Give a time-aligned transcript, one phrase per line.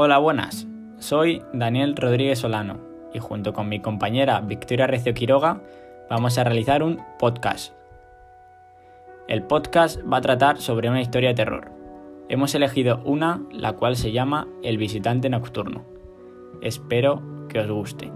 [0.00, 0.68] Hola, buenas.
[1.00, 2.78] Soy Daniel Rodríguez Solano
[3.12, 5.60] y junto con mi compañera Victoria Recio Quiroga
[6.08, 7.72] vamos a realizar un podcast.
[9.26, 11.72] El podcast va a tratar sobre una historia de terror.
[12.28, 15.84] Hemos elegido una, la cual se llama El visitante nocturno.
[16.62, 18.12] Espero que os guste.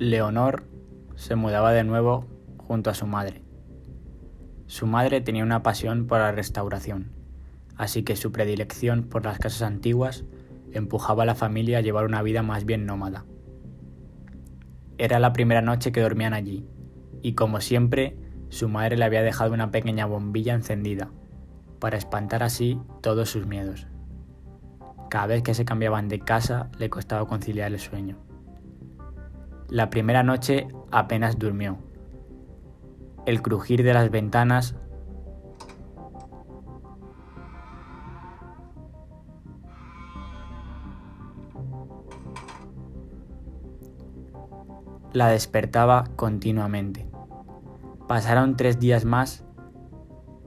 [0.00, 0.71] Leonor
[1.22, 2.26] se mudaba de nuevo
[2.58, 3.42] junto a su madre.
[4.66, 7.12] Su madre tenía una pasión por la restauración,
[7.76, 10.24] así que su predilección por las casas antiguas
[10.72, 13.24] empujaba a la familia a llevar una vida más bien nómada.
[14.98, 16.66] Era la primera noche que dormían allí,
[17.22, 18.16] y como siempre,
[18.48, 21.12] su madre le había dejado una pequeña bombilla encendida,
[21.78, 23.86] para espantar así todos sus miedos.
[25.08, 28.16] Cada vez que se cambiaban de casa le costaba conciliar el sueño.
[29.68, 31.78] La primera noche apenas durmió.
[33.26, 34.76] El crujir de las ventanas
[45.12, 47.06] la despertaba continuamente.
[48.08, 49.44] Pasaron tres días más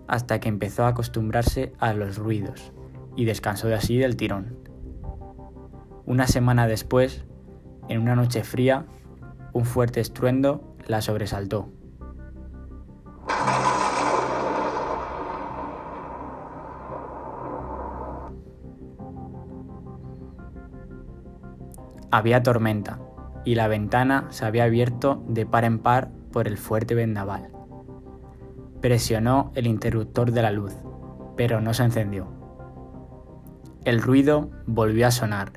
[0.08, 2.72] hasta que empezó a acostumbrarse a los ruidos
[3.16, 4.58] y descansó de así del tirón.
[6.06, 7.26] Una semana después,
[7.90, 8.86] en una noche fría,
[9.56, 11.70] un fuerte estruendo la sobresaltó.
[22.12, 23.00] Había tormenta
[23.46, 27.50] y la ventana se había abierto de par en par por el fuerte vendaval.
[28.82, 30.76] Presionó el interruptor de la luz,
[31.38, 32.28] pero no se encendió.
[33.86, 35.54] El ruido volvió a sonar,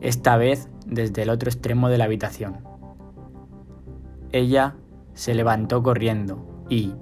[0.00, 2.69] esta vez desde el otro extremo de la habitación.
[4.32, 4.76] Ella
[5.14, 6.94] se levantó corriendo y,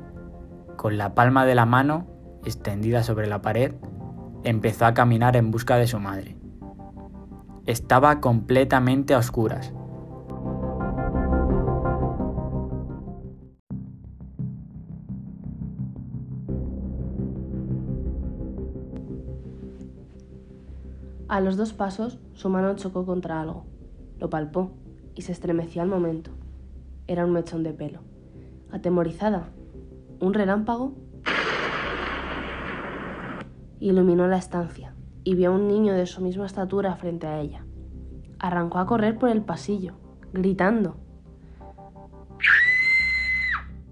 [0.76, 2.06] con la palma de la mano
[2.42, 3.74] extendida sobre la pared,
[4.44, 6.38] empezó a caminar en busca de su madre.
[7.66, 9.74] Estaba completamente a oscuras.
[21.28, 23.66] A los dos pasos, su mano chocó contra algo.
[24.16, 24.72] Lo palpó
[25.14, 26.30] y se estremeció al momento
[27.08, 28.00] era un mechón de pelo.
[28.70, 29.48] Atemorizada,
[30.20, 30.92] un relámpago
[33.80, 37.64] iluminó la estancia y vio a un niño de su misma estatura frente a ella.
[38.38, 39.94] Arrancó a correr por el pasillo,
[40.32, 40.96] gritando,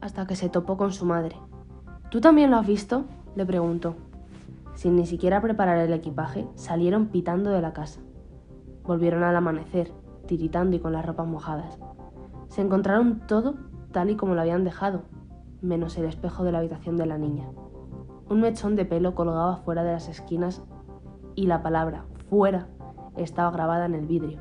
[0.00, 1.36] hasta que se topó con su madre.
[2.10, 3.06] ¿Tú también lo has visto?
[3.34, 3.96] le preguntó.
[4.74, 8.00] Sin ni siquiera preparar el equipaje, salieron pitando de la casa.
[8.84, 9.92] Volvieron al amanecer,
[10.26, 11.78] tiritando y con las ropas mojadas.
[12.56, 13.56] Se encontraron todo
[13.92, 15.02] tal y como lo habían dejado,
[15.60, 17.50] menos el espejo de la habitación de la niña.
[18.30, 20.62] Un mechón de pelo colgaba fuera de las esquinas
[21.34, 22.68] y la palabra fuera
[23.14, 24.40] estaba grabada en el vidrio.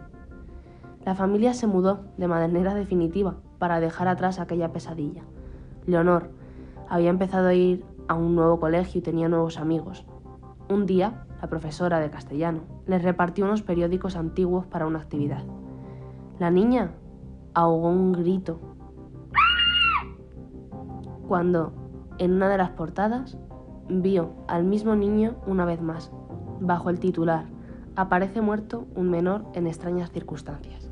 [1.04, 5.24] La familia se mudó de manera definitiva para dejar atrás aquella pesadilla.
[5.86, 6.30] Leonor
[6.88, 10.06] había empezado a ir a un nuevo colegio y tenía nuevos amigos.
[10.70, 15.44] Un día, la profesora de castellano les repartió unos periódicos antiguos para una actividad.
[16.40, 16.92] La niña
[17.56, 18.60] ahogó un grito
[21.28, 21.74] cuando,
[22.20, 23.38] en una de las portadas,
[23.90, 26.12] vio al mismo niño una vez más,
[26.60, 27.46] bajo el titular
[27.98, 30.92] Aparece muerto un menor en extrañas circunstancias.